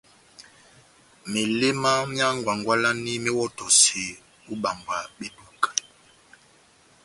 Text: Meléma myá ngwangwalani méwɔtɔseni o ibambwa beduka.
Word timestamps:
Meléma 1.31 1.91
myá 2.11 2.27
ngwangwalani 2.37 3.13
méwɔtɔseni 3.23 4.05
o 4.49 4.51
ibambwa 4.53 4.97
beduka. 5.17 5.69